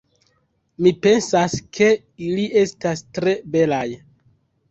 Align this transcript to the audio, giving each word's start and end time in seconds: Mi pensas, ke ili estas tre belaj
Mi 0.85 0.93
pensas, 1.01 1.57
ke 1.79 1.89
ili 2.29 2.47
estas 2.63 3.05
tre 3.19 3.35
belaj 3.57 3.85